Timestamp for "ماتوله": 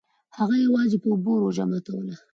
1.71-2.15